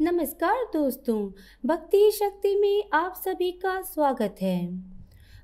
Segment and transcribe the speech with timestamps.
[0.00, 1.16] नमस्कार दोस्तों,
[1.64, 4.58] भक्ति शक्ति में आप सभी का स्वागत है।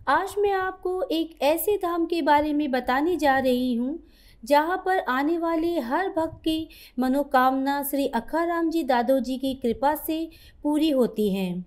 [0.08, 3.98] आज मैं आपको एक ऐसे धाम के बारे में बताने जा रही हूँ,
[4.42, 9.94] जहाँ पर आने वाले हर भक्त की मनोकामना श्री अखाराम जी दादो जी की कृपा
[9.96, 10.28] से
[10.62, 11.64] पूरी होती हैं।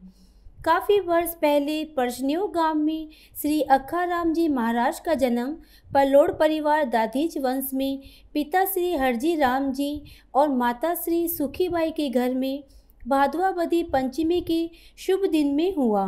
[0.65, 3.09] काफ़ी वर्ष पहले परसनियो गाँव में
[3.41, 5.53] श्री अखाराम जी महाराज का जन्म
[5.91, 8.01] पलोड़ परिवार दादीज वंश में
[8.33, 10.01] पिता श्री हरजी राम जी
[10.35, 12.63] और माता श्री सुखीबाई के घर में
[13.07, 16.05] भादवावधी पंचमी के शुभ दिन में हुआ।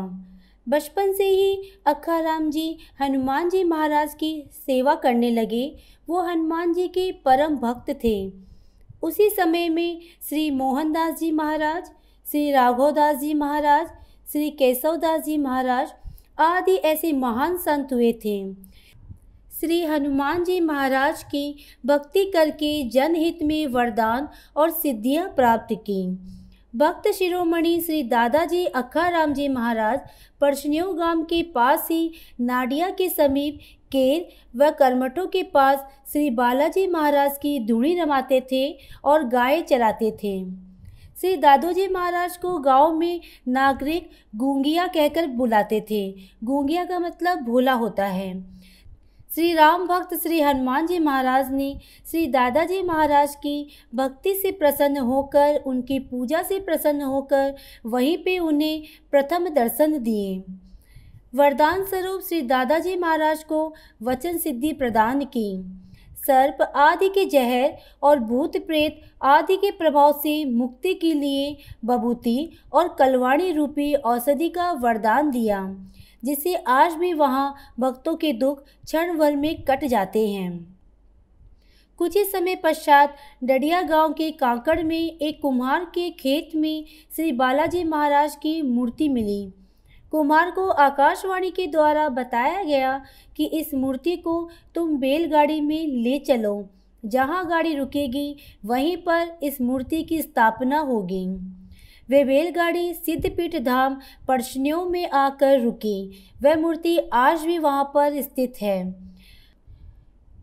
[0.69, 5.75] बचपन से ही अखाराम जी हनुमान जी महाराज की सेवा करने लगे।
[6.09, 8.31] वो हनुमान जी के परम भक्त थे।
[9.03, 11.83] उसी समय में श्री मोहनदास जी महाराज,
[12.31, 13.87] श्री राघवदास जी महाराज,
[14.31, 15.93] श्री केशवदास जी महाराज
[16.39, 18.53] आदि ऐसे महान संत हुए थे।
[19.59, 26.03] श्री हनुमान जी महाराज की भक्ति करके जनहित में वरदान और सिद्धियाँ प्राप्त की।
[26.75, 29.99] भक्त शिरोमणि श्री दादाजी अखाराम जी महाराज
[30.41, 33.59] परसनियों गाँव के पास ही नाडिया के समीप
[33.91, 35.79] केर व करमठों के पास
[36.11, 40.33] श्री बालाजी महाराज की धुनी रमाते थे और गाय चराते थे।
[41.21, 46.09] श्री दादोजी महाराज को गाँव में नागरिक गूंगिया कहकर बुलाते थे।
[46.43, 48.33] गूंगिया का मतलब भोला होता है।
[49.31, 51.67] श्री राम भक्त श्री हनुमान जी महाराज ने
[52.11, 57.53] श्री दादाजी महाराज की भक्ति से प्रसन्न होकर, उनकी पूजा से प्रसन्न होकर
[57.85, 60.43] वहीं पे उन्हें प्रथम दर्शन दिए।
[61.35, 63.61] वरदान स्वरूप श्री दादाजी महाराज को
[64.03, 65.61] वचन सिद्धि प्रदान की।
[66.27, 71.55] सर्प आदि के जहर और भूत प्रेत आदि के प्रभाव से मुक्ति के लिए
[71.85, 75.61] बबूती और कलवाणी रूपी औषधि का वरदान दिया।
[76.23, 80.79] जिससे आज भी वहाँ भक्तों के दुख क्षण भर में कट जाते हैं।
[81.99, 87.31] कुछ ही समय पश्चात डडिया गाँव के कांकड़ में एक कुम्हार के खेत में श्री
[87.31, 89.53] बालाजी महाराज की मूर्ति मिली।
[90.11, 93.01] कुमार को आकाशवाणी के द्वारा बताया गया
[93.37, 96.69] कि इस मूर्ति को तुम बैलगाड़ी में ले चलो,
[97.05, 98.35] जहाँ गाड़ी रुकेगी,
[98.65, 101.25] वहीं पर इस मूर्ति की स्थापना होगी।
[102.09, 106.11] वे बैलगाड़ी सिद्धपीठ धाम परसनियों में आकर रुकी।
[106.43, 109.09] वह मूर्ति आज भी वहाँ पर स्थित है।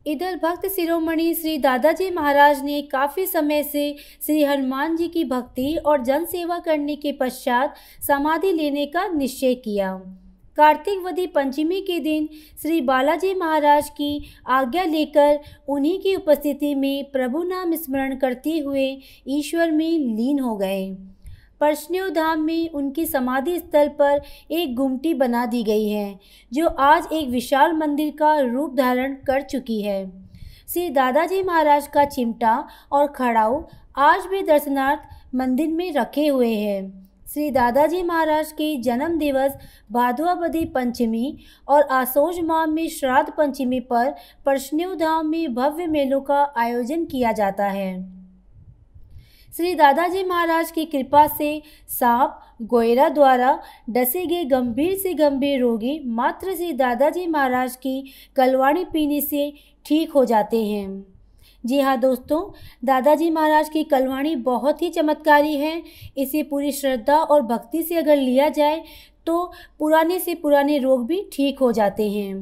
[0.07, 3.97] इधर भक्त शिरोमणि श्री दादाजी महाराज ने काफ़ी समय से
[4.27, 7.75] श्री हनुमान जी की भक्ति और जन सेवा करने के पश्चात
[8.07, 9.95] समाधि लेने का निश्चय किया।
[10.57, 12.29] कार्तिक वधि पंचमी के दिन
[12.63, 15.39] श्री बालाजी महाराज की आज्ञा लेकर
[15.69, 18.87] उन्हीं की उपस्थिति में प्रभु नाम स्मरण करते हुए
[19.29, 20.97] ईश्वर में लीन हो गए।
[21.61, 26.19] परसनियों धाम में उनकी समाधि स्थल पर एक गुमटी बना दी गई है,
[26.53, 30.05] जो आज एक विशाल मंदिर का रूप धारण कर चुकी है।
[30.69, 32.57] श्री दादाजी महाराज का चिमटा
[32.93, 33.63] और खड़ाऊ
[33.99, 39.53] आज भी दर्शनार्थ मंदिर में रखे हुए हैं। श्री दादाजी महाराज के जन्म दिवस
[39.93, 41.37] भादुआबदी पंचमी
[41.69, 44.15] और आसोज माह में श्राद्ध पंचमी पर
[44.47, 48.16] परसनियों धाम में भव्य मेलों का आयोजन किया जाता है।
[49.57, 51.47] श्री दादाजी महाराज की कृपा से
[51.89, 53.59] सांप गोयरा द्वारा
[53.91, 59.53] डसे गए गंभीर से गंभीर रोगी मात्र श्री दादाजी महाराज की कलवाणी पीने से
[59.87, 61.05] ठीक हो जाते हैं।
[61.65, 62.41] जी हाँ दोस्तों,
[62.85, 65.83] दादाजी महाराज की कलवाणी बहुत ही चमत्कारी है।
[66.19, 68.83] इसे पूरी श्रद्धा और भक्ति से अगर लिया जाए
[69.27, 72.35] तो पुराने से पुराने रोग भी ठीक हो जाते हैं।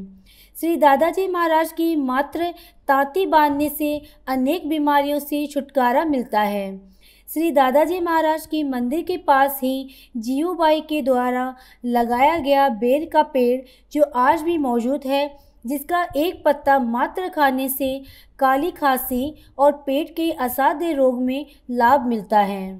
[0.57, 2.53] श्री दादाजी महाराज की मात्र
[2.89, 6.94] तांती बांधने से अनेक बीमारियों से छुटकारा मिलता है।
[7.35, 13.23] श्री दादाजी महाराज के मंदिर के पास ही जीवबाई के द्वारा लगाया गया बेर का
[13.23, 13.61] पेड़,
[13.93, 15.37] जो आज भी मौजूद है,
[15.67, 18.03] जिसका एक पत्ता मात्र खाने से
[18.39, 22.79] काली खांसी और पेट के असाध्य रोग में लाभ मिलता है।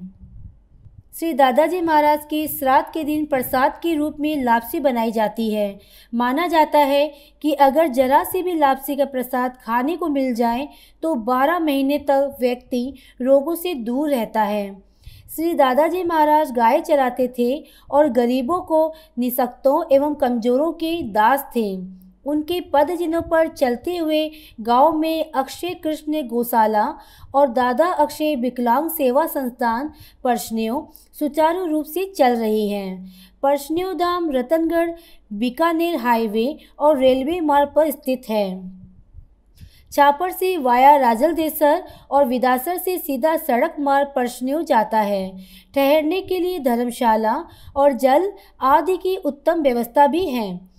[1.15, 5.79] श्री दादाजी महाराज के श्राद्ध के दिन प्रसाद के रूप में लापसी बनाई जाती है।
[6.13, 7.07] माना जाता है
[7.41, 10.67] कि अगर जरा सी भी लापसी का प्रसाद खाने को मिल जाए
[11.03, 14.69] तो 12 महीने तक व्यक्ति रोगों से दूर रहता है।
[15.35, 17.53] श्री दादाजी महाराज गाय चराते थे
[17.91, 21.75] और गरीबों को निसक्तों एवं कमजोरों के दास थे।
[22.25, 24.31] उनके पद जिनों पर चलते हुए
[24.61, 26.85] गाँव में अक्षय कृष्ण गौशाला
[27.35, 29.91] और दादा अक्षय विकलांग सेवा संस्थान
[30.23, 30.81] परसनियों
[31.19, 33.13] सुचारू रूप से चल रही हैं।
[33.43, 34.91] परसनियों धाम रतनगढ़,
[35.33, 38.75] बीकानेर हाईवे और रेलवे मार्ग पर स्थित है।
[39.91, 45.37] छापर से वाया राजलदेसर और विदासर से सीधा सड़क मार्ग परसनियों जाता है।
[45.75, 47.35] ठहरने के लिए धर्मशाला
[47.75, 48.31] और जल
[48.61, 50.74] आदि की उत्तम व्यवस्था भी है।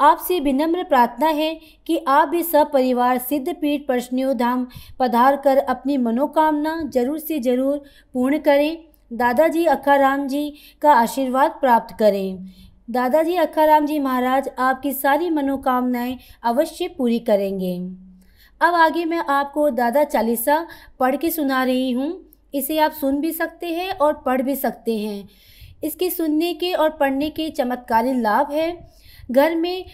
[0.00, 1.54] आपसे विनम्र प्रार्थना है
[1.86, 4.66] कि आप भी सब परिवार सिद्धपीठ, प्रश्नियों, धाम
[4.98, 7.78] पधार कर अपनी मनोकामना ज़रूर से ज़रूर
[8.14, 8.76] पूर्ण करें।
[9.10, 10.52] दादाजी अखाराम जी
[10.82, 12.46] का आशीर्वाद प्राप्त करें।
[12.90, 17.76] दादाजी अखाराम जी महाराज आपकी सारी मनोकामनाएँ अवश्य पूरी करेंगे।
[18.60, 20.66] अब आगे मैं आपको दादा चालीसा
[21.00, 22.12] पढ़ के सुना रही हूँ।
[22.54, 25.28] इसे आप सुन भी सकते हैं और पढ़ भी सकते हैं।
[25.84, 28.70] इसके सुनने के और पढ़ने के चमत्कारी लाभ है।
[29.30, 29.84] घर में,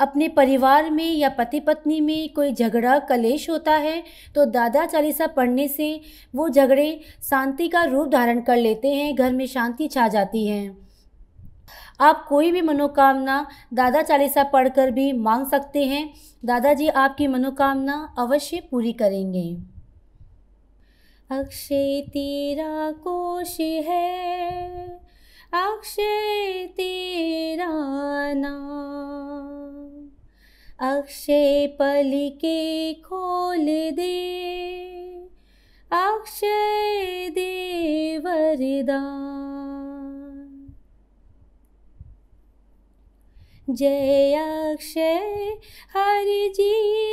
[0.00, 4.02] अपने परिवार में या पति पत्नी में कोई झगड़ा, कलेश होता है
[4.34, 6.00] तो दादा चालीसा पढ़ने से
[6.34, 10.76] वो झगड़े शांति का रूप धारण कर लेते हैं, घर में शांति छा जाती है।
[12.00, 16.08] आप कोई भी मनोकामना दादा चालीसा पढ़कर भी मांग सकते हैं।
[16.44, 19.56] दादाजी आपकी मनोकामना अवश्य पूरी करेंगे।
[21.30, 24.88] अक्षय तेरा कोश है।
[25.52, 26.21] अक्षय
[30.82, 34.42] अक्षय पलिके खोल दे।
[35.92, 39.42] अक्षय दे वरदान
[43.70, 45.58] जय अक्षय,
[45.96, 46.72] हरि जी,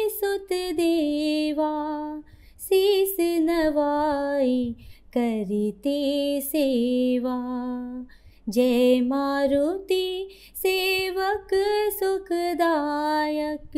[0.09, 2.21] सुत देवा,
[2.59, 4.75] शीस नवाई,
[5.17, 7.37] करते सेवा।
[8.49, 11.47] जय मारुति सेवक
[11.99, 13.71] सुखदायक।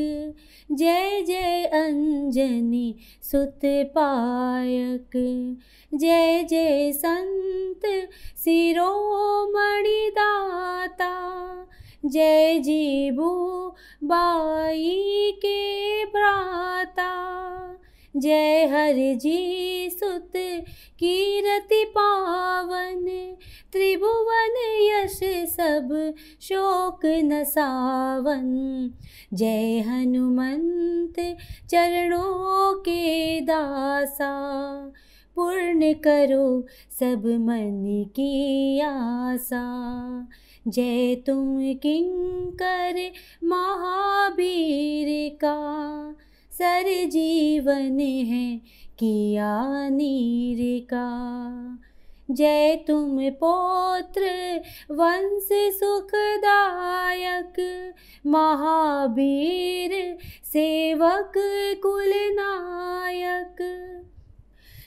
[0.71, 5.11] जय जय अंजनी सुत पायक।
[5.93, 11.41] जय जय संत सिरोमणि दाता।
[12.05, 13.67] जय जीबू
[14.03, 17.11] बाई के भ्राता।
[18.17, 20.31] जय हर जी सुत
[20.99, 23.05] कीरति पावन,
[23.71, 25.19] त्रिभुवन यश
[25.49, 26.99] सब शोक
[27.47, 28.91] सावन।
[29.33, 31.37] जय हनुमंत
[31.69, 34.31] चरणों के दासा,
[35.35, 36.67] पूर्ण करो
[36.99, 40.27] सब मन की आशा।
[40.67, 43.11] जय तुम किंकर
[43.45, 44.29] का
[46.61, 48.61] सर जीवन है
[48.99, 51.79] किया नीर का।
[52.31, 54.21] जय तुम पौत्र,
[54.91, 57.53] वंश सुखदायक,
[58.27, 61.31] महावीर, सेवक
[61.83, 63.57] कुल नायक।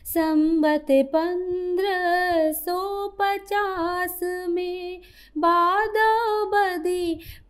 [0.04, 5.00] संबत पंद्रह सौ पचास में
[5.38, 6.23] बदी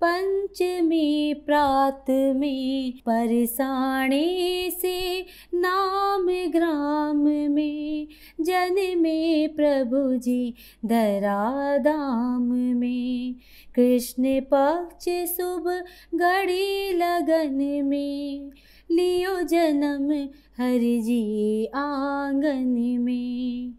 [0.00, 7.16] पंचमी प्रात में परसाणे से नाम ग्राम
[7.52, 8.08] में
[8.40, 13.34] जन में प्रभु जी धरा धाम में।
[13.74, 15.04] कृष्ण पक्ष
[15.36, 15.84] शुभ
[16.14, 18.50] घड़ी लगन में,
[18.90, 20.12] लियो जन्म
[20.58, 23.74] हरि जी आँगन में।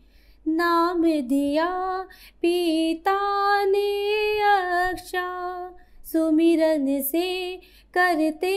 [0.48, 1.70] नाम दिया
[2.42, 3.20] पिता
[3.66, 4.40] ने
[4.90, 5.75] अक्षा
[6.16, 7.60] सुमिरन से
[7.94, 8.56] करते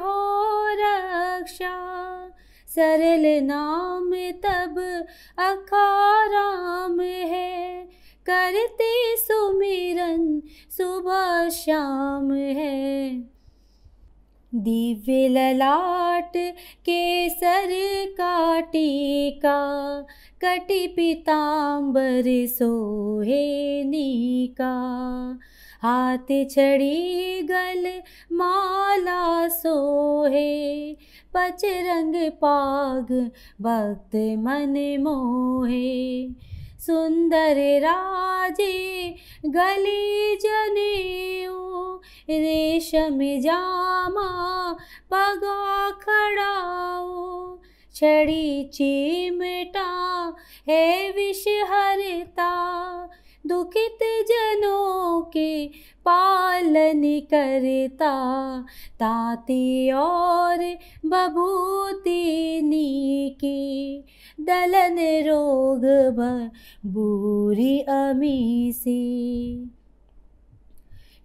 [0.00, 0.32] हो
[0.72, 1.78] रक्षा।
[2.68, 5.04] सरल नाम तब
[5.38, 7.84] अखाराम है।
[8.26, 13.16] करते सुमिरन सुबह शाम है।
[14.54, 16.32] दिव्य ललाट
[16.80, 17.68] केसर
[18.18, 20.00] का टीका
[20.44, 24.72] कटि पीताम्बर सोहे नीका।
[25.82, 27.86] हाथ छड़ी गल
[28.32, 30.92] माला सोहे,
[31.34, 33.12] पचरंग पाग
[33.60, 36.28] भक्त मन मोहे।
[36.80, 39.14] सुंदर राजे
[39.46, 41.52] गली जनेऊ,
[42.30, 44.28] रेशम जामा
[45.10, 47.58] पगा खड़ाओ
[47.94, 49.88] छड़ी चिमटा
[50.68, 52.50] है विष हरता
[53.46, 55.66] दुखित जनों के
[56.04, 57.02] पालन
[57.34, 58.12] करता
[59.00, 60.58] ताती और
[61.06, 64.04] बबूती नीकी,
[64.40, 65.84] दलन रोग
[66.86, 69.00] बूरी अमी सी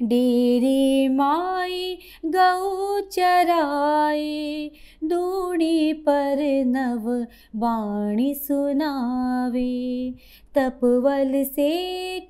[0.01, 4.69] डेरी माई गौ चराए
[5.03, 7.25] दूड़ी पर नव
[7.55, 10.13] बाणी सुनावे।
[10.55, 11.43] तपवल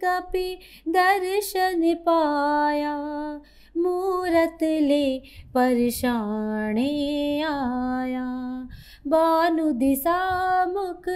[0.04, 2.98] कपि दर्शन पाया
[3.78, 5.20] मूरत ले
[5.54, 8.28] परशाणे आया।
[9.08, 10.18] बानु दिशा
[10.66, 11.10] मुख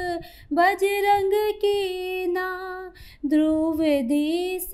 [0.54, 2.48] बजरंग की ना।
[3.26, 4.72] ध्रुव देश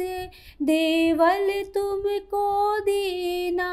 [0.62, 3.70] देवल तुमको दीना।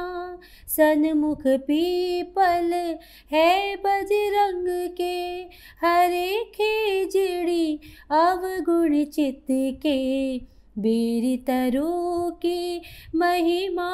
[0.68, 2.96] सनमुख पीपल
[3.32, 5.42] है बजरंग के।
[5.86, 7.80] हरे खेजड़ी
[8.10, 10.38] अवगुण चित्त के।
[10.78, 12.82] बेरी तरु की
[13.14, 13.90] महिमा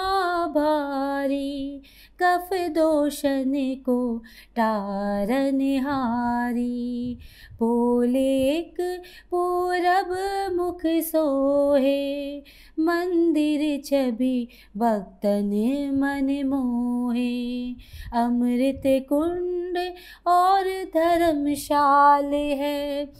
[0.47, 1.83] भारी,
[2.23, 3.53] कफ दोषन
[3.87, 4.19] को
[4.57, 7.19] टारन हारी।
[7.59, 8.77] पोलेक
[9.31, 10.17] पूरब
[10.57, 12.39] मुख सोहे,
[12.81, 15.51] मंदिर छवि भक्तन
[15.95, 17.75] मन मोहे।
[18.13, 19.79] अमृत कुंड
[20.27, 23.11] और धर्मशाल है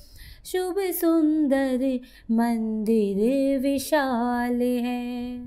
[0.45, 5.41] शुभ सुंदर मंदिर विशाल है।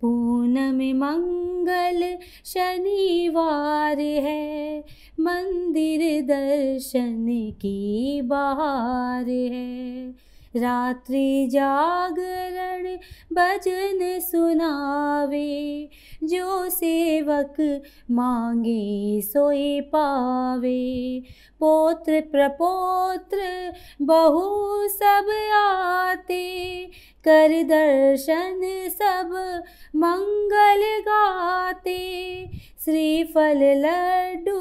[0.00, 4.84] पूनम मंगल शनिवार है।
[5.20, 12.96] मंदिर दर्शन की बहार है। रात्रि जागरण
[13.36, 15.88] भजन सुनावे।
[16.24, 21.22] जो सेवक मांगे सोए पावे।
[21.60, 26.84] पोत्र प्रपोत्र बहु सब आते।
[27.24, 29.62] कर दर्शन सब
[29.96, 32.39] मंगल गाते।
[32.84, 34.58] श्रीफल लड्डू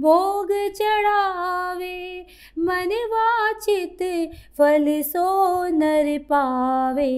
[0.00, 2.26] भोग चढ़ावे
[2.58, 4.02] मन वाचित
[4.58, 5.26] फल सो
[5.78, 7.12] नर पावे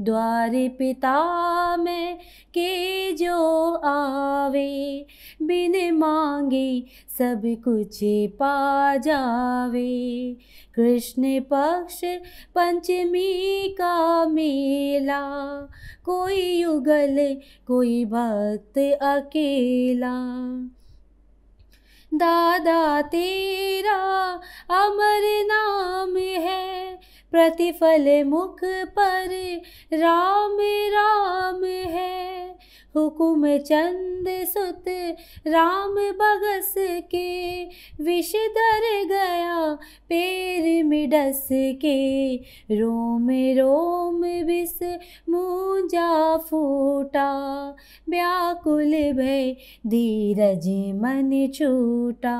[0.00, 2.16] द्वार पिता में
[2.54, 5.06] के जो आवे,
[5.42, 6.84] बिन मांगे
[7.18, 7.98] सब कुछ
[8.38, 10.36] पा जावे।
[10.74, 12.00] कृष्ण पक्ष
[12.54, 15.24] पंचमी का मेला,
[16.04, 17.36] कोई युगल,
[17.66, 20.16] कोई भक्त अकेला।
[22.14, 24.32] दादा तेरा
[24.70, 29.60] अमर नाम है प्रतिफल मुख पर
[29.92, 30.56] राम
[30.94, 32.58] राम है।
[32.96, 34.84] हुकुम चंद सुत
[35.46, 37.64] राम बगस के,
[38.00, 39.74] विष धर गया
[40.08, 42.36] पैर में डस के।
[42.70, 44.78] रोम रोम विष
[45.28, 47.30] मुंजा फूटा,
[48.08, 52.38] व्याकुल भय धीरज मन छूटा।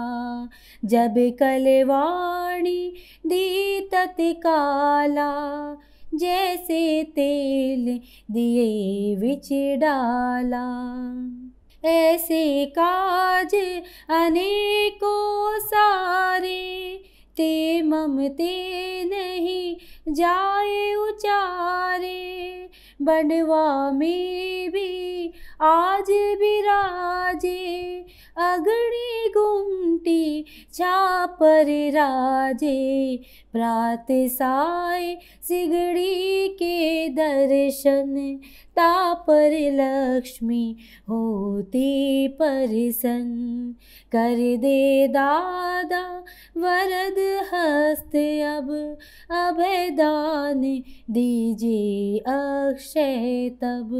[0.84, 2.94] जब कलवाणी
[3.26, 5.32] दी तत्काला
[6.14, 10.66] जैसे तेल दिए विच डाला।
[11.84, 13.54] ऐसे काज
[14.08, 17.02] अनेकों सारे,
[17.36, 19.76] ते ममते नहीं
[20.12, 22.70] जाए उचारे।
[23.02, 28.04] बनवा में भी आज विराजे
[28.38, 33.20] अग्नि गुमटी छापर राजे।
[33.52, 38.38] प्रात साय सिगड़ी के दर्शन,
[38.70, 40.76] तापर लक्ष्मी
[41.08, 43.26] होती परसन।
[44.12, 46.24] कर दे दादा
[46.56, 47.18] वरद
[47.54, 48.16] हस्त,
[48.46, 48.98] अब
[49.30, 50.60] अभयदान
[51.10, 53.90] दीजिए अक्षय तब।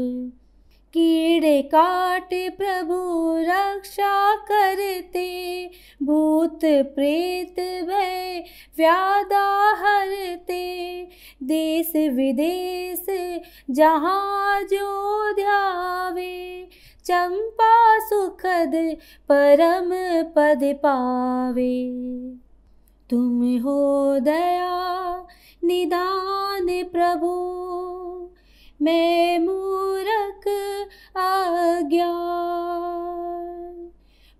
[0.93, 2.97] कीड़े काट प्रभु
[3.39, 5.69] रक्षा करते,
[6.03, 7.55] भूत प्रेत
[7.87, 8.43] भय
[8.77, 11.03] व्यादा हरते।
[11.43, 13.05] देश विदेश
[13.69, 16.69] जहाँ जो ध्यावे,
[17.05, 18.97] चंपा सुखद
[19.31, 19.89] परम
[20.35, 21.91] पद पावे।
[23.09, 25.27] तुम हो दया,
[25.63, 27.86] निदान प्रभु।
[28.81, 30.47] मैं मूरख
[31.17, 32.13] आज्ञा।